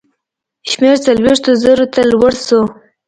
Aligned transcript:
شمېر 0.69 0.95
څلوېښتو 1.05 1.51
زرو 1.61 1.85
ته 1.93 2.01
لوړ 2.11 2.33
شو. 2.45 2.61